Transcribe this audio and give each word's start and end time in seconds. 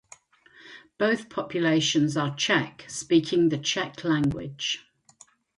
Both 0.97 1.29
populations 1.29 2.17
are 2.17 2.33
Czech 2.33 2.85
speaking 2.87 3.49
the 3.49 3.59
Czech 3.59 4.03
language. 4.03 4.83